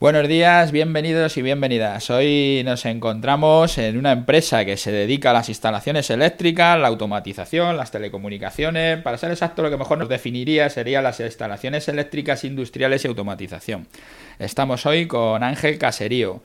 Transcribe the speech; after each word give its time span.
Buenos 0.00 0.28
días, 0.28 0.72
bienvenidos 0.72 1.36
y 1.36 1.42
bienvenidas. 1.42 2.08
Hoy 2.08 2.62
nos 2.64 2.86
encontramos 2.86 3.76
en 3.76 3.98
una 3.98 4.12
empresa 4.12 4.64
que 4.64 4.78
se 4.78 4.90
dedica 4.90 5.28
a 5.28 5.34
las 5.34 5.50
instalaciones 5.50 6.08
eléctricas, 6.08 6.80
la 6.80 6.88
automatización, 6.88 7.76
las 7.76 7.90
telecomunicaciones. 7.90 9.02
Para 9.02 9.18
ser 9.18 9.30
exacto, 9.30 9.60
lo 9.60 9.68
que 9.68 9.76
mejor 9.76 9.98
nos 9.98 10.08
definiría 10.08 10.70
serían 10.70 11.04
las 11.04 11.20
instalaciones 11.20 11.86
eléctricas 11.86 12.44
industriales 12.44 13.04
y 13.04 13.08
automatización. 13.08 13.88
Estamos 14.38 14.86
hoy 14.86 15.06
con 15.06 15.42
Ángel 15.42 15.76
Caserío. 15.76 16.40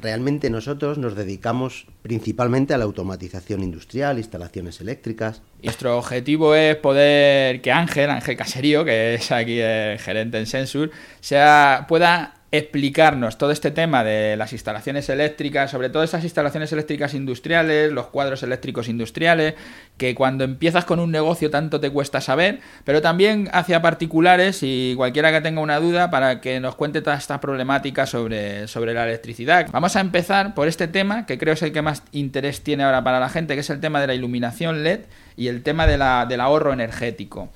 realmente 0.00 0.48
nosotros 0.48 0.96
nos 0.96 1.14
dedicamos 1.14 1.86
principalmente 2.00 2.72
a 2.72 2.78
la 2.78 2.84
automatización 2.84 3.62
industrial, 3.62 4.16
instalaciones 4.16 4.80
eléctricas. 4.80 5.42
Nuestro 5.62 5.98
objetivo 5.98 6.54
es 6.54 6.76
poder 6.76 7.60
que 7.60 7.70
Ángel, 7.70 8.08
Ángel 8.08 8.38
Caserío, 8.38 8.82
que 8.82 9.16
es 9.16 9.30
aquí 9.30 9.60
el 9.60 9.98
gerente 9.98 10.38
en 10.38 10.46
Sensur, 10.46 10.90
sea, 11.20 11.84
pueda 11.86 12.40
explicarnos 12.58 13.36
todo 13.36 13.50
este 13.50 13.72
tema 13.72 14.04
de 14.04 14.36
las 14.36 14.52
instalaciones 14.52 15.08
eléctricas, 15.08 15.70
sobre 15.70 15.90
todo 15.90 16.04
esas 16.04 16.22
instalaciones 16.22 16.72
eléctricas 16.72 17.12
industriales, 17.14 17.90
los 17.90 18.06
cuadros 18.06 18.44
eléctricos 18.44 18.88
industriales, 18.88 19.54
que 19.96 20.14
cuando 20.14 20.44
empiezas 20.44 20.84
con 20.84 21.00
un 21.00 21.10
negocio 21.10 21.50
tanto 21.50 21.80
te 21.80 21.90
cuesta 21.90 22.20
saber, 22.20 22.60
pero 22.84 23.02
también 23.02 23.48
hacia 23.52 23.82
particulares 23.82 24.60
y 24.62 24.94
cualquiera 24.96 25.32
que 25.32 25.40
tenga 25.40 25.60
una 25.60 25.80
duda 25.80 26.10
para 26.10 26.40
que 26.40 26.60
nos 26.60 26.76
cuente 26.76 27.02
toda 27.02 27.16
esta 27.16 27.40
problemática 27.40 28.06
sobre, 28.06 28.68
sobre 28.68 28.94
la 28.94 29.04
electricidad. 29.04 29.66
Vamos 29.72 29.96
a 29.96 30.00
empezar 30.00 30.54
por 30.54 30.68
este 30.68 30.86
tema, 30.86 31.26
que 31.26 31.38
creo 31.38 31.54
es 31.54 31.62
el 31.62 31.72
que 31.72 31.82
más 31.82 32.04
interés 32.12 32.62
tiene 32.62 32.84
ahora 32.84 33.02
para 33.02 33.18
la 33.18 33.28
gente, 33.30 33.54
que 33.54 33.60
es 33.60 33.70
el 33.70 33.80
tema 33.80 34.00
de 34.00 34.06
la 34.06 34.14
iluminación 34.14 34.84
LED 34.84 35.00
y 35.36 35.48
el 35.48 35.64
tema 35.64 35.88
de 35.88 35.98
la, 35.98 36.26
del 36.26 36.40
ahorro 36.40 36.72
energético. 36.72 37.50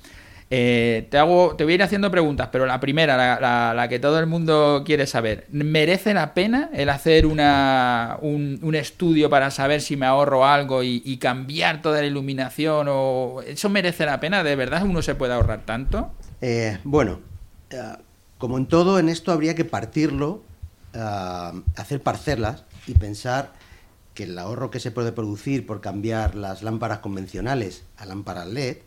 Eh, 0.51 1.07
te, 1.11 1.19
hago, 1.19 1.55
te 1.55 1.63
voy 1.63 1.73
a 1.73 1.75
ir 1.75 1.83
haciendo 1.83 2.09
preguntas, 2.09 2.49
pero 2.51 2.65
la 2.65 2.79
primera, 2.79 3.39
la, 3.73 3.87
que 3.87 3.99
todo 3.99 4.17
el 4.19 4.25
mundo 4.25 4.81
quiere 4.83 5.05
saber, 5.05 5.45
¿merece 5.51 6.15
la 6.15 6.33
pena 6.33 6.71
el 6.73 6.89
hacer 6.89 7.27
una, 7.27 8.17
un, 8.21 8.73
estudio 8.73 9.29
para 9.29 9.51
saber 9.51 9.81
si 9.81 9.95
me 9.95 10.07
ahorro 10.07 10.45
algo 10.45 10.81
y, 10.81 11.17
cambiar 11.17 11.83
toda 11.83 12.01
la 12.01 12.07
iluminación? 12.07 12.87
O, 12.89 13.41
¿Eso 13.45 13.69
merece 13.69 14.05
la 14.05 14.19
pena? 14.19 14.43
¿De 14.43 14.55
verdad 14.55 14.83
uno 14.83 15.03
se 15.03 15.13
puede 15.13 15.33
ahorrar 15.33 15.65
tanto? 15.65 16.11
Eh, 16.41 16.79
bueno, 16.83 17.19
eh, 17.69 17.93
como 18.39 18.57
en 18.57 18.65
todo, 18.65 18.97
en 18.97 19.09
esto 19.09 19.31
habría 19.31 19.53
que 19.53 19.65
partirlo, 19.65 20.41
hacer 21.75 22.01
parcelas 22.01 22.63
y 22.87 22.95
pensar 22.95 23.53
que 24.15 24.23
el 24.23 24.39
ahorro 24.39 24.71
que 24.71 24.79
se 24.79 24.89
puede 24.89 25.11
producir 25.11 25.67
por 25.67 25.81
cambiar 25.81 26.33
las 26.33 26.63
lámparas 26.63 26.99
convencionales 26.99 27.83
a 27.97 28.07
lámparas 28.07 28.47
LED 28.47 28.77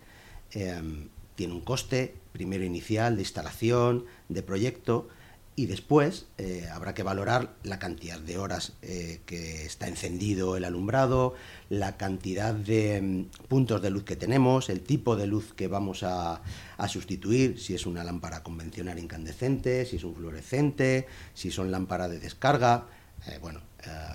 tiene 1.35 1.55
un 1.55 1.61
coste, 1.61 2.15
primero 2.33 2.65
inicial, 2.65 3.17
de 3.17 3.23
instalación, 3.23 4.05
de 4.29 4.43
proyecto, 4.43 5.09
y 5.55 5.67
después 5.67 6.27
eh, 6.39 6.67
habrá 6.73 6.95
que 6.95 7.03
valorar 7.03 7.55
la 7.63 7.79
cantidad 7.79 8.19
de 8.19 8.39
horas 8.39 8.73
eh, 8.81 9.21
que 9.27 9.67
está 9.67 9.87
encendido 9.87 10.57
el 10.57 10.65
alumbrado, 10.65 11.35
la 11.69 11.99
cantidad 11.99 12.55
de 12.55 13.03
mm, 13.03 13.49
puntos 13.49 13.83
de 13.83 13.91
luz 13.91 14.05
que 14.05 14.17
tenemos, 14.17 14.71
el 14.71 14.81
tipo 14.81 15.15
de 15.15 15.27
luz 15.27 15.53
que 15.53 15.69
vamos 15.69 16.05
a, 16.05 16.41
sustituir, 16.89 17.61
si 17.61 17.75
es 17.75 17.87
una 17.87 18.03
lámpara 18.03 18.43
convencional 18.43 18.99
incandescente, 18.99 19.87
si 19.87 19.97
es 19.97 20.05
un 20.05 20.17
fluorescente, 20.17 21.07
si 21.33 21.53
son 21.53 21.71
lámparas 21.71 22.11
de 22.11 22.19
descarga, 22.19 22.87
eh, 23.29 23.39
bueno, 23.41 23.61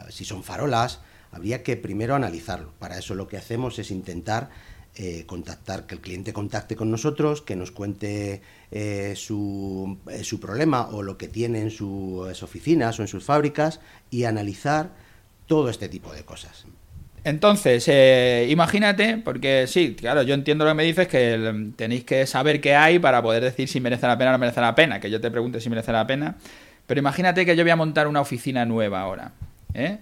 si 0.09 0.25
son 0.25 0.43
farolas. 0.43 0.99
Habría 1.31 1.63
que 1.63 1.77
primero 1.77 2.15
analizarlo. 2.15 2.73
Para 2.79 2.97
eso 2.97 3.15
lo 3.15 3.27
que 3.27 3.37
hacemos 3.37 3.79
es 3.79 3.91
intentar 3.91 4.49
eh, 4.95 5.25
contactar, 5.27 5.85
que 5.85 5.95
el 5.95 6.01
cliente 6.01 6.33
contacte 6.33 6.75
con 6.75 6.89
nosotros, 6.89 7.41
que 7.41 7.55
nos 7.55 7.71
cuente 7.71 8.41
eh, 8.71 9.13
su, 9.15 9.97
eh, 10.09 10.23
su, 10.23 10.39
problema 10.39 10.87
o 10.87 11.03
lo 11.03 11.17
que 11.17 11.27
tiene 11.27 11.61
en 11.61 11.69
sus 11.69 12.41
oficinas 12.41 12.99
o 12.99 13.03
en 13.03 13.07
sus 13.07 13.23
fábricas 13.23 13.79
y 14.09 14.23
analizar 14.23 14.89
todo 15.45 15.69
este 15.69 15.87
tipo 15.87 16.11
de 16.13 16.23
cosas. 16.23 16.65
Entonces, 17.23 17.87
imagínate, 18.49 19.17
porque 19.17 19.65
sí, 19.67 19.95
claro, 19.95 20.23
yo 20.23 20.33
entiendo 20.33 20.63
lo 20.65 20.71
que 20.71 20.75
me 20.75 20.83
dices, 20.83 21.07
que 21.07 21.71
tenéis 21.75 22.03
que 22.03 22.25
saber 22.25 22.61
qué 22.61 22.73
hay 22.73 22.99
para 22.99 23.21
poder 23.21 23.43
decir 23.43 23.67
si 23.67 23.79
merece 23.81 24.07
la 24.07 24.17
pena 24.17 24.31
o 24.31 24.33
no 24.33 24.39
merece 24.39 24.61
la 24.61 24.73
pena, 24.73 24.99
que 24.99 25.11
yo 25.11 25.19
te 25.19 25.29
pregunte 25.29 25.59
si 25.59 25.69
merece 25.69 25.91
la 25.91 26.07
pena, 26.07 26.37
pero 26.87 26.99
imagínate 26.99 27.45
que 27.45 27.55
yo 27.55 27.63
voy 27.63 27.71
a 27.71 27.75
montar 27.75 28.07
una 28.07 28.21
oficina 28.21 28.65
nueva 28.65 29.01
ahora. 29.01 29.33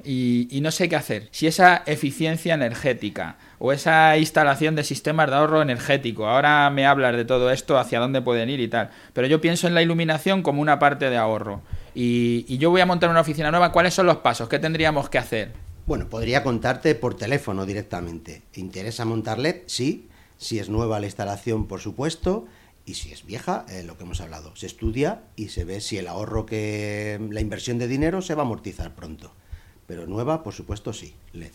Y, 0.04 0.48
y, 0.50 0.62
no 0.62 0.72
sé 0.72 0.88
qué 0.88 0.96
hacer. 0.96 1.28
Si 1.32 1.48
esa 1.48 1.84
eficiencia 1.86 2.54
energética 2.54 3.38
o 3.60 3.72
esa 3.72 4.18
instalación 4.18 4.76
de 4.76 4.84
sistemas 4.84 5.30
de 5.30 5.36
ahorro 5.36 5.62
energético. 5.62 6.28
Ahora 6.28 6.70
me 6.70 6.86
hablas 6.86 7.16
de 7.16 7.26
todo 7.26 7.52
esto, 7.52 7.78
hacia 7.78 8.00
dónde 8.00 8.22
pueden 8.22 8.50
ir 8.50 8.60
y 8.60 8.68
tal. 8.68 8.90
Pero 9.14 9.28
yo 9.28 9.42
pienso 9.42 9.68
en 9.68 9.74
la 9.74 9.82
iluminación 9.82 10.42
como 10.42 10.62
una 10.62 10.80
parte 10.80 11.10
de 11.10 11.18
ahorro. 11.18 11.62
Y, 11.94 12.58
yo 12.58 12.70
voy 12.70 12.82
a 12.82 12.86
montar 12.86 13.10
una 13.10 13.22
oficina 13.22 13.52
nueva. 13.52 13.72
¿Cuáles 13.72 13.94
son 13.94 14.06
los 14.06 14.18
pasos? 14.18 14.50
¿Qué 14.50 14.60
tendríamos 14.60 15.10
que 15.10 15.18
hacer? 15.18 15.54
Bueno, 15.86 16.10
podría 16.10 16.44
contarte 16.44 16.96
por 16.96 17.16
teléfono 17.16 17.66
directamente. 17.66 18.42
¿Te 18.52 18.60
interesa 18.60 19.06
montar 19.06 19.40
LED? 19.40 19.64
Sí. 19.68 20.08
Si 20.38 20.60
es 20.60 20.70
nueva 20.70 21.00
la 21.00 21.06
instalación, 21.06 21.68
por 21.68 21.80
supuesto. 21.80 22.46
Y 22.86 22.96
si 22.96 23.12
es 23.12 23.26
vieja, 23.26 23.66
eh, 23.70 23.84
lo 23.84 23.98
que 23.98 24.04
hemos 24.04 24.22
hablado, 24.22 24.56
se 24.56 24.68
estudia 24.68 25.22
y 25.36 25.48
se 25.48 25.64
ve 25.64 25.82
si 25.82 25.98
el 25.98 26.08
ahorro 26.08 26.46
que 26.46 27.20
la 27.32 27.42
inversión 27.42 27.80
de 27.80 27.88
dinero 27.88 28.22
se 28.22 28.36
va 28.36 28.44
a 28.44 28.46
amortizar 28.46 28.94
pronto. 28.94 29.32
Pero 29.88 30.08
nueva, 30.08 30.44
por 30.44 30.54
supuesto, 30.54 30.94
sí, 30.94 31.14
LED. 31.34 31.52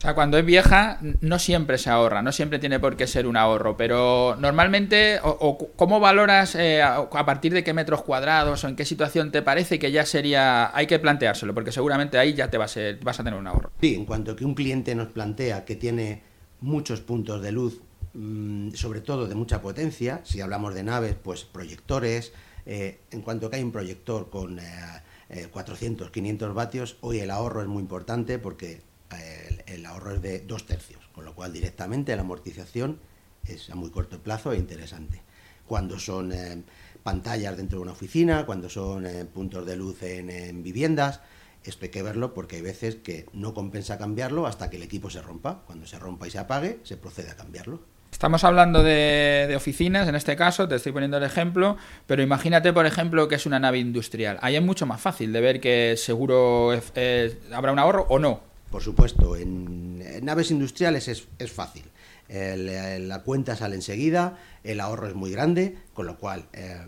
O 0.00 0.02
sea, 0.02 0.14
cuando 0.14 0.38
es 0.38 0.46
vieja 0.46 0.98
no 1.20 1.38
siempre 1.38 1.76
se 1.76 1.90
ahorra, 1.90 2.22
no 2.22 2.32
siempre 2.32 2.58
tiene 2.58 2.80
por 2.80 2.96
qué 2.96 3.06
ser 3.06 3.26
un 3.26 3.36
ahorro, 3.36 3.76
pero 3.76 4.34
normalmente, 4.40 5.20
o, 5.22 5.58
¿cómo 5.76 6.00
valoras 6.00 6.54
eh, 6.54 6.80
a, 6.80 7.26
partir 7.26 7.52
de 7.52 7.62
qué 7.62 7.74
metros 7.74 8.00
cuadrados 8.00 8.64
o 8.64 8.68
en 8.68 8.76
qué 8.76 8.86
situación 8.86 9.30
te 9.30 9.42
parece 9.42 9.78
que 9.78 9.92
ya 9.92 10.06
sería, 10.06 10.74
hay 10.74 10.86
que 10.86 10.98
planteárselo, 10.98 11.52
porque 11.52 11.70
seguramente 11.70 12.16
ahí 12.16 12.32
ya 12.32 12.48
te 12.48 12.56
va 12.56 12.64
a 12.64 12.68
ser, 12.68 12.98
vas 13.04 13.20
a 13.20 13.24
tener 13.24 13.38
un 13.38 13.46
ahorro? 13.46 13.72
Sí, 13.78 13.94
en 13.94 14.06
cuanto 14.06 14.34
que 14.34 14.46
un 14.46 14.54
cliente 14.54 14.94
nos 14.94 15.08
plantea 15.08 15.66
que 15.66 15.76
tiene 15.76 16.22
muchos 16.62 17.02
puntos 17.02 17.42
de 17.42 17.52
luz, 17.52 17.82
mm, 18.14 18.70
sobre 18.70 19.02
todo 19.02 19.26
de 19.26 19.34
mucha 19.34 19.60
potencia, 19.60 20.22
si 20.24 20.40
hablamos 20.40 20.72
de 20.72 20.82
naves, 20.82 21.14
pues 21.22 21.44
proyectores, 21.44 22.32
eh, 22.64 23.00
en 23.10 23.20
cuanto 23.20 23.50
que 23.50 23.56
hay 23.56 23.62
un 23.62 23.72
proyector 23.72 24.30
con 24.30 24.56
400, 24.56 25.09
eh, 25.30 25.48
500 26.12 26.54
vatios, 26.54 26.96
hoy 27.00 27.20
el 27.20 27.30
ahorro 27.30 27.62
es 27.62 27.68
muy 27.68 27.82
importante 27.82 28.38
porque 28.38 28.82
el, 29.66 29.86
ahorro 29.86 30.14
es 30.14 30.22
de 30.22 30.40
dos 30.40 30.66
tercios, 30.66 31.08
con 31.12 31.24
lo 31.24 31.34
cual 31.34 31.52
directamente 31.52 32.14
la 32.14 32.22
amortización 32.22 32.98
es 33.46 33.70
a 33.70 33.74
muy 33.74 33.90
corto 33.90 34.20
plazo 34.20 34.52
e 34.52 34.58
interesante. 34.58 35.22
Cuando 35.66 35.98
son 35.98 36.32
eh, 36.32 36.62
pantallas 37.02 37.56
dentro 37.56 37.78
de 37.78 37.82
una 37.82 37.92
oficina, 37.92 38.44
cuando 38.44 38.68
son 38.68 39.06
eh, 39.06 39.24
puntos 39.24 39.64
de 39.66 39.76
luz 39.76 40.02
en, 40.02 40.62
viviendas, 40.62 41.20
esto 41.62 41.84
hay 41.84 41.90
que 41.90 42.02
verlo 42.02 42.34
porque 42.34 42.56
hay 42.56 42.62
veces 42.62 42.96
que 42.96 43.26
no 43.32 43.54
compensa 43.54 43.98
cambiarlo 43.98 44.46
hasta 44.46 44.70
que 44.70 44.76
el 44.76 44.82
equipo 44.82 45.10
se 45.10 45.22
rompa. 45.22 45.62
Cuando 45.66 45.86
se 45.86 45.98
rompa 45.98 46.26
y 46.26 46.30
se 46.30 46.38
apague, 46.38 46.80
se 46.82 46.96
procede 46.96 47.30
a 47.30 47.36
cambiarlo. 47.36 47.80
Estamos 48.12 48.44
hablando 48.44 48.82
de, 48.82 49.52
oficinas, 49.56 50.08
en 50.08 50.14
este 50.14 50.36
caso, 50.36 50.68
te 50.68 50.74
estoy 50.74 50.92
poniendo 50.92 51.16
el 51.16 51.22
ejemplo, 51.22 51.76
pero 52.06 52.22
imagínate, 52.22 52.72
por 52.72 52.84
ejemplo, 52.84 53.28
que 53.28 53.36
es 53.36 53.46
una 53.46 53.58
nave 53.58 53.78
industrial. 53.78 54.38
Ahí 54.42 54.56
es 54.56 54.62
mucho 54.62 54.84
más 54.84 55.00
fácil 55.00 55.32
de 55.32 55.40
ver 55.40 55.60
que 55.60 55.94
seguro 55.96 56.70
habrá 57.52 57.72
un 57.72 57.78
ahorro 57.78 58.06
o 58.10 58.18
no. 58.18 58.40
Por 58.70 58.82
supuesto, 58.82 59.36
en, 59.36 60.24
naves 60.24 60.50
industriales 60.50 61.08
es, 61.08 61.52
fácil. 61.52 61.84
la 62.28 63.22
cuenta 63.22 63.56
sale 63.56 63.76
enseguida, 63.76 64.38
el 64.64 64.80
ahorro 64.80 65.08
es 65.08 65.14
muy 65.14 65.30
grande, 65.30 65.78
con 65.94 66.06
lo 66.06 66.18
cual 66.18 66.44
eh, 66.52 66.86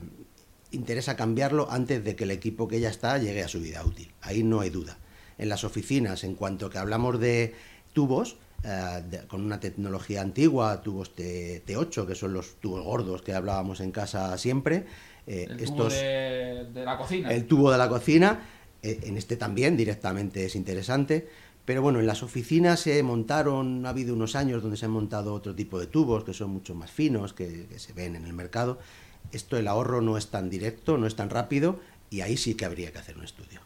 interesa 0.70 1.16
cambiarlo 1.16 1.70
antes 1.70 2.04
de 2.04 2.14
que 2.14 2.24
el 2.24 2.30
equipo 2.30 2.68
que 2.68 2.80
ya 2.80 2.88
está 2.88 3.18
llegue 3.18 3.42
a 3.42 3.48
su 3.48 3.60
vida 3.60 3.84
útil. 3.84 4.12
Ahí 4.20 4.42
no 4.42 4.60
hay 4.60 4.70
duda. 4.70 4.98
En 5.38 5.48
las 5.48 5.64
oficinas, 5.64 6.24
en 6.24 6.34
cuanto 6.34 6.68
que 6.68 6.78
hablamos 6.78 7.18
de 7.18 7.54
tubos, 7.92 8.36
eh, 8.64 9.22
con 9.28 9.42
una 9.42 9.58
tecnología 9.60 10.20
antigua, 10.20 10.80
tubos 10.82 11.14
T, 11.14 11.62
8 11.74 12.06
que 12.06 12.14
son 12.14 12.32
los 12.32 12.56
tubos 12.56 12.84
gordos 12.84 13.22
que 13.22 13.34
hablábamos 13.34 13.80
en 13.80 13.90
casa 13.92 14.36
siempre. 14.38 14.86
Eh, 15.26 15.46
el 15.48 15.64
tubo 15.64 15.88
de, 15.88 16.66
la 16.84 16.98
cocina. 16.98 17.32
El 17.32 17.46
tubo 17.46 17.70
de 17.70 17.78
la 17.78 17.88
cocina, 17.88 18.40
en 18.82 19.16
este 19.16 19.36
también 19.36 19.76
directamente 19.76 20.44
es 20.44 20.56
interesante. 20.56 21.28
Pero 21.64 21.80
bueno, 21.80 22.00
en 22.00 22.06
las 22.06 22.22
oficinas 22.22 22.80
se 22.80 23.02
montaron, 23.02 23.86
ha 23.86 23.90
habido 23.90 24.14
unos 24.14 24.34
años 24.34 24.62
donde 24.62 24.76
se 24.76 24.86
han 24.86 24.90
montado 24.90 25.32
otro 25.32 25.54
tipo 25.54 25.78
de 25.78 25.86
tubos 25.86 26.24
que 26.24 26.34
son 26.34 26.50
mucho 26.50 26.74
más 26.74 26.90
finos, 26.90 27.32
que, 27.32 27.68
se 27.76 27.92
ven 27.92 28.16
en 28.16 28.24
el 28.24 28.32
mercado. 28.32 28.78
Esto, 29.30 29.56
el 29.56 29.68
ahorro 29.68 30.00
no 30.00 30.18
es 30.18 30.28
tan 30.28 30.50
directo, 30.50 30.98
no 30.98 31.06
es 31.06 31.14
tan 31.14 31.30
rápido 31.30 31.78
y 32.10 32.22
ahí 32.22 32.36
sí 32.36 32.54
que 32.54 32.64
habría 32.64 32.90
que 32.90 32.98
hacer 32.98 33.16
un 33.16 33.24
estudio. 33.24 33.60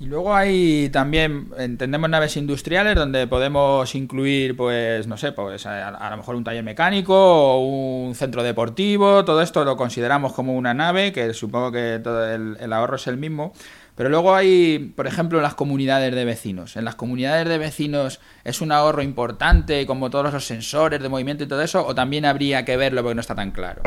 Y 0.00 0.06
luego 0.06 0.34
hay 0.34 0.88
también, 0.90 1.50
entendemos 1.58 2.10
naves 2.10 2.36
industriales 2.36 2.96
donde 2.96 3.26
podemos 3.28 3.94
incluir, 3.94 4.56
pues, 4.56 5.06
no 5.06 5.16
sé, 5.16 5.30
pues 5.32 5.64
a, 5.66 6.10
lo 6.10 6.16
mejor 6.16 6.34
un 6.34 6.42
taller 6.42 6.64
mecánico 6.64 7.14
o 7.14 8.06
un 8.06 8.14
centro 8.14 8.42
deportivo, 8.42 9.24
todo 9.24 9.42
esto 9.42 9.64
lo 9.64 9.76
consideramos 9.76 10.32
como 10.32 10.56
una 10.56 10.74
nave, 10.74 11.12
que 11.12 11.32
supongo 11.34 11.70
que 11.70 12.00
todo 12.02 12.28
el 12.28 12.72
ahorro 12.72 12.96
es 12.96 13.06
el 13.06 13.16
mismo. 13.16 13.52
Pero 13.94 14.08
luego 14.08 14.34
hay, 14.34 14.92
por 14.96 15.06
ejemplo, 15.06 15.40
las 15.40 15.54
comunidades 15.54 16.14
de 16.14 16.24
vecinos. 16.24 16.76
En 16.76 16.84
las 16.84 16.94
comunidades 16.94 17.46
de 17.46 17.58
vecinos 17.58 18.20
es 18.42 18.60
un 18.60 18.72
ahorro 18.72 19.02
importante, 19.02 19.86
como 19.86 20.08
todos 20.08 20.32
los 20.32 20.46
sensores 20.46 21.02
de 21.02 21.08
movimiento 21.08 21.44
y 21.44 21.46
todo 21.46 21.62
eso, 21.62 21.86
o 21.86 21.94
también 21.94 22.24
habría 22.24 22.64
que 22.64 22.76
verlo 22.76 23.02
porque 23.02 23.14
no 23.14 23.20
está 23.20 23.34
tan 23.34 23.50
claro. 23.50 23.82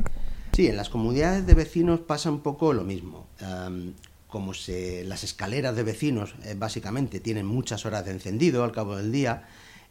Sí, 0.52 0.68
en 0.68 0.78
las 0.78 0.90
comunidades 0.90 1.48
de 1.48 1.54
vecinos 1.56 2.02
pasa 2.02 2.30
un 2.30 2.42
poco 2.42 2.72
lo 2.72 2.84
mismo. 2.84 3.28
Como 4.36 4.52
las 4.52 5.24
escaleras 5.24 5.78
de 5.78 5.84
vecinos 5.84 6.36
eh, 6.44 6.56
básicamente 6.58 7.22
tienen 7.22 7.46
muchas 7.46 7.86
horas 7.86 8.04
de 8.04 8.12
encendido 8.12 8.66
al 8.66 8.74
cabo 8.74 8.98
del 8.98 9.10
día, 9.10 9.48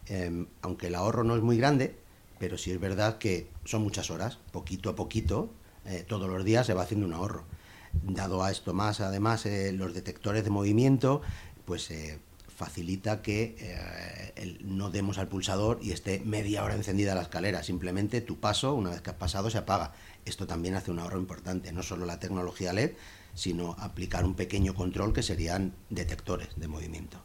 em, 0.07 0.49
aunque 0.61 0.89
el 0.89 0.97
ahorro 0.97 1.25
no 1.25 1.35
es 1.35 1.41
muy 1.41 1.57
grande, 1.57 1.97
pero 2.39 2.59
sí 2.59 2.71
es 2.71 2.79
verdad 2.79 3.17
que 3.17 3.49
son 3.65 3.81
muchas 3.81 4.11
horas, 4.11 4.37
poquito 4.53 4.91
a 4.91 4.95
poquito, 4.95 5.49
eh, 5.87 6.05
todos 6.07 6.29
los 6.29 6.45
días 6.45 6.67
se 6.67 6.75
va 6.75 6.83
haciendo 6.83 7.07
un 7.07 7.15
ahorro. 7.15 7.47
Dado 8.03 8.45
a 8.45 8.51
esto 8.51 8.75
más, 8.75 9.01
además, 9.01 9.47
eh, 9.47 9.73
los 9.73 9.95
detectores 9.95 10.45
de 10.45 10.51
movimiento, 10.51 11.23
pues 11.65 11.91
facilita 12.55 13.23
que 13.23 13.57
no 14.65 14.91
demos 14.91 15.19
al 15.19 15.29
pulsador 15.29 15.79
y 15.83 15.93
esté 15.93 16.21
media 16.25 16.65
hora 16.65 16.75
encendida 16.75 17.15
la 17.15 17.23
escalera. 17.23 17.63
Simplemente 17.63 18.21
tu 18.21 18.39
paso, 18.39 18.75
una 18.75 18.91
vez 18.91 19.01
que 19.01 19.11
has 19.11 19.17
pasado, 19.17 19.51
se 19.51 19.59
apaga. 19.59 19.93
Esto 20.25 20.47
también 20.47 20.75
hace 20.75 20.91
un 20.91 20.99
ahorro 20.99 21.19
importante, 21.19 21.73
no 21.73 21.83
solo 21.83 22.07
la 22.07 22.19
tecnología 22.19 22.73
LED, 22.73 22.93
sino 23.35 23.77
aplicar 23.79 24.25
un 24.25 24.35
pequeño 24.35 24.75
control 24.75 25.13
que 25.13 25.23
serían 25.23 25.75
detectores 25.91 26.49
de 26.57 26.69
movimiento. 26.69 27.19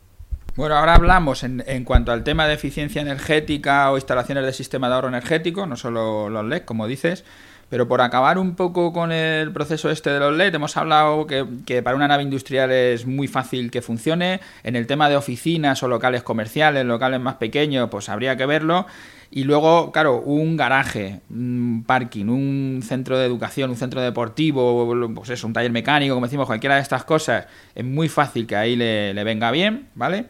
Bueno, 0.55 0.75
ahora 0.75 0.95
hablamos 0.95 1.43
en, 1.43 1.63
en, 1.67 1.85
cuanto 1.85 2.11
al 2.11 2.23
tema 2.23 2.47
de 2.47 2.55
eficiencia 2.55 3.01
energética 3.01 3.91
o 3.91 3.95
instalaciones 3.95 4.43
de 4.45 4.51
sistema 4.51 4.89
de 4.89 4.95
ahorro 4.95 5.07
energético, 5.07 5.65
no 5.65 5.77
solo 5.77 6.29
los 6.29 6.45
LED, 6.45 6.63
como 6.63 6.87
dices, 6.87 7.23
pero 7.69 7.87
por 7.87 8.01
acabar 8.01 8.37
un 8.37 8.55
poco 8.55 8.91
con 8.91 9.11
el 9.11 9.51
proceso 9.53 9.89
este 9.89 10.09
de 10.09 10.19
los 10.19 10.35
LED, 10.35 10.55
hemos 10.55 10.75
hablado 10.75 11.27
que, 11.27 11.45
que, 11.65 11.83
para 11.83 11.95
una 11.95 12.07
nave 12.07 12.23
industrial 12.23 12.71
es 12.71 13.05
muy 13.05 13.27
fácil 13.27 13.69
que 13.71 13.81
funcione. 13.81 14.39
En 14.63 14.75
el 14.75 14.87
tema 14.87 15.09
de 15.09 15.15
oficinas 15.15 15.81
o 15.83 15.87
locales 15.87 16.23
comerciales, 16.23 16.85
locales 16.85 17.19
más 17.19 17.35
pequeños, 17.35 17.89
pues 17.89 18.09
habría 18.09 18.35
que 18.35 18.45
verlo. 18.45 18.87
Y 19.31 19.43
luego, 19.43 19.91
claro, 19.91 20.21
un 20.21 20.57
garaje, 20.57 21.21
un 21.29 21.83
parking, 21.85 22.25
un 22.25 22.81
centro 22.83 23.17
de 23.19 23.25
educación, 23.25 23.69
un 23.69 23.75
centro 23.75 24.01
deportivo, 24.01 25.11
pues 25.13 25.29
eso, 25.29 25.45
un 25.45 25.53
taller 25.53 25.71
mecánico, 25.71 26.15
como 26.15 26.25
decimos, 26.25 26.47
cualquiera 26.47 26.75
de 26.75 26.81
estas 26.81 27.03
cosas, 27.03 27.45
es 27.75 27.85
muy 27.85 28.09
fácil 28.09 28.47
que 28.47 28.55
ahí 28.55 28.75
le, 28.75 29.13
le 29.13 29.23
venga 29.23 29.51
bien, 29.51 29.89
¿vale? 29.93 30.25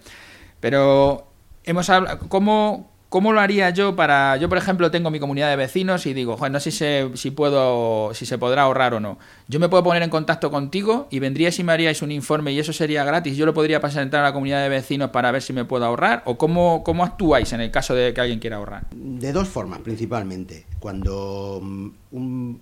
Pero 0.59 1.27
hemos 1.63 1.89
hablado, 1.89 2.19
¿cómo, 2.27 2.91
¿Cómo 3.09 3.33
lo 3.33 3.39
haría 3.39 3.71
yo 3.71 3.95
para.? 3.95 4.37
Yo, 4.37 4.49
por 4.49 4.59
ejemplo, 4.59 4.91
tengo 4.91 5.09
mi 5.09 5.19
comunidad 5.19 5.49
de 5.49 5.55
vecinos 5.55 6.05
y 6.05 6.13
digo, 6.13 6.37
bueno, 6.37 6.53
no 6.53 6.59
sé 6.59 6.69
si 6.69 6.77
se, 7.15 7.31
puedo, 7.31 8.13
si 8.13 8.27
se 8.27 8.37
podrá 8.37 8.61
ahorrar 8.63 8.93
o 8.93 8.99
no. 8.99 9.17
Yo 9.47 9.59
me 9.59 9.67
puedo 9.67 9.83
poner 9.83 10.03
en 10.03 10.11
contacto 10.11 10.51
contigo 10.51 11.07
y 11.09 11.17
vendrías 11.17 11.57
y 11.57 11.63
me 11.63 11.73
haríais 11.73 12.03
un 12.03 12.11
informe 12.11 12.51
y 12.51 12.59
eso 12.59 12.71
sería 12.71 13.03
gratis. 13.03 13.35
Yo 13.35 13.47
lo 13.47 13.55
podría 13.55 13.81
pasar 13.81 14.01
a 14.01 14.03
entrar 14.03 14.23
a 14.23 14.27
la 14.27 14.33
comunidad 14.33 14.61
de 14.61 14.69
vecinos 14.69 15.09
para 15.09 15.31
ver 15.31 15.41
si 15.41 15.53
me 15.53 15.65
puedo 15.65 15.85
ahorrar. 15.85 16.21
¿O 16.25 16.37
cómo, 16.37 16.83
cómo 16.83 17.03
actuáis 17.03 17.51
en 17.51 17.61
el 17.61 17.71
caso 17.71 17.95
de 17.95 18.13
que 18.13 18.21
alguien 18.21 18.39
quiera 18.39 18.57
ahorrar? 18.57 18.85
De 18.91 19.33
dos 19.33 19.47
formas, 19.47 19.79
principalmente. 19.79 20.67
Cuando 20.79 21.61
mm, 21.63 21.89
un 22.11 22.61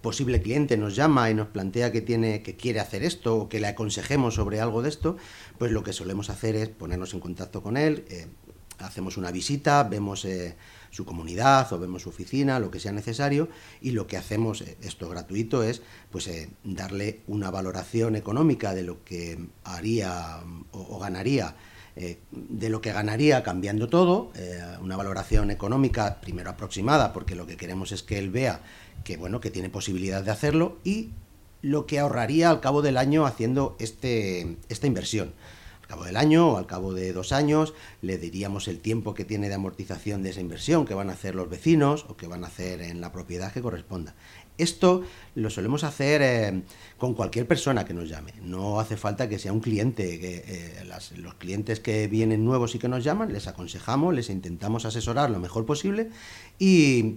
posible 0.00 0.40
cliente 0.42 0.76
nos 0.76 0.96
llama 0.96 1.30
y 1.30 1.34
nos 1.34 1.48
plantea 1.48 1.92
que 1.92 2.00
tiene 2.00 2.42
que 2.42 2.56
quiere 2.56 2.80
hacer 2.80 3.04
esto 3.04 3.36
o 3.36 3.48
que 3.48 3.60
le 3.60 3.68
aconsejemos 3.68 4.34
sobre 4.34 4.60
algo 4.60 4.82
de 4.82 4.88
esto, 4.88 5.16
pues 5.58 5.70
lo 5.70 5.84
que 5.84 5.92
solemos 5.92 6.30
hacer 6.30 6.56
es 6.56 6.68
ponernos 6.70 7.14
en 7.14 7.20
contacto 7.20 7.62
con 7.62 7.76
él, 7.76 8.04
eh, 8.08 8.26
hacemos 8.80 9.16
una 9.16 9.30
visita, 9.30 9.82
vemos 9.84 10.24
eh, 10.24 10.56
su 10.90 11.04
comunidad 11.04 11.72
o 11.72 11.78
vemos 11.78 12.02
su 12.02 12.08
oficina, 12.08 12.58
lo 12.58 12.70
que 12.70 12.80
sea 12.80 12.92
necesario, 12.92 13.48
y 13.80 13.92
lo 13.92 14.06
que 14.06 14.16
hacemos, 14.16 14.62
eh, 14.62 14.76
esto 14.82 15.08
gratuito, 15.08 15.62
es 15.62 15.82
pues 16.10 16.26
eh, 16.28 16.50
darle 16.64 17.20
una 17.26 17.50
valoración 17.50 18.16
económica 18.16 18.74
de 18.74 18.82
lo 18.82 19.04
que 19.04 19.38
haría 19.64 20.40
o, 20.72 20.98
ganaría 20.98 21.54
de 22.30 22.70
lo 22.70 22.80
que 22.80 22.92
ganaría 22.92 23.42
cambiando 23.42 23.88
todo, 23.88 24.32
una 24.80 24.96
valoración 24.96 25.50
económica 25.50 26.20
primero 26.22 26.48
aproximada, 26.48 27.12
porque 27.12 27.34
lo 27.34 27.46
que 27.46 27.58
queremos 27.58 27.92
es 27.92 28.02
que 28.02 28.18
él 28.18 28.30
vea 28.30 28.62
que 29.04 29.18
bueno, 29.18 29.40
que 29.40 29.50
tiene 29.50 29.68
posibilidad 29.68 30.22
de 30.22 30.30
hacerlo 30.30 30.78
y 30.82 31.10
lo 31.60 31.84
que 31.84 31.98
ahorraría 31.98 32.48
al 32.48 32.60
cabo 32.60 32.80
del 32.80 32.96
año 32.96 33.26
haciendo 33.26 33.76
este, 33.80 34.56
esta 34.70 34.86
inversión 34.86 35.34
cabo 35.90 36.04
del 36.04 36.16
año 36.16 36.52
o 36.52 36.56
al 36.56 36.66
cabo 36.66 36.94
de 36.94 37.12
dos 37.12 37.32
años, 37.32 37.74
le 38.00 38.16
diríamos 38.16 38.68
el 38.68 38.78
tiempo 38.78 39.12
que 39.12 39.24
tiene 39.24 39.48
de 39.48 39.56
amortización 39.56 40.22
de 40.22 40.30
esa 40.30 40.40
inversión 40.40 40.86
que 40.86 40.94
van 40.94 41.10
a 41.10 41.14
hacer 41.14 41.34
los 41.34 41.50
vecinos 41.50 42.06
o 42.08 42.16
que 42.16 42.28
van 42.28 42.44
a 42.44 42.46
hacer 42.46 42.80
en 42.80 43.00
la 43.00 43.10
propiedad 43.10 43.52
que 43.52 43.60
corresponda. 43.60 44.14
Esto 44.56 45.02
lo 45.34 45.50
solemos 45.50 45.82
hacer 45.84 46.22
eh, 46.22 46.62
con 46.96 47.14
cualquier 47.14 47.48
persona 47.48 47.84
que 47.84 47.94
nos 47.94 48.08
llame. 48.08 48.34
No 48.42 48.78
hace 48.78 48.96
falta 48.96 49.28
que 49.28 49.38
sea 49.38 49.52
un 49.52 49.60
cliente. 49.60 50.20
Que, 50.20 50.44
eh, 50.46 50.84
los 51.16 51.34
clientes 51.34 51.80
que 51.80 52.06
vienen 52.08 52.44
nuevos 52.44 52.74
y 52.74 52.78
que 52.78 52.88
nos 52.88 53.02
llaman, 53.02 53.32
les 53.32 53.48
aconsejamos, 53.48 54.14
les 54.14 54.30
intentamos 54.30 54.84
asesorar 54.84 55.30
lo 55.30 55.40
mejor 55.40 55.66
posible 55.66 56.10
y 56.58 57.16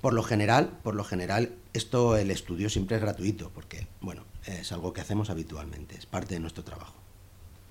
por 0.00 0.14
lo 0.14 0.22
general, 0.22 0.78
por 0.82 0.94
lo 0.94 1.04
general, 1.04 1.54
esto 1.72 2.16
el 2.16 2.30
estudio 2.30 2.68
siempre 2.68 2.96
es 2.96 3.02
gratuito 3.02 3.50
porque, 3.54 3.86
bueno, 4.00 4.24
es 4.46 4.72
algo 4.72 4.92
que 4.92 5.00
hacemos 5.00 5.30
habitualmente, 5.30 5.96
es 5.96 6.06
parte 6.06 6.34
de 6.34 6.40
nuestro 6.40 6.64
trabajo. 6.64 6.94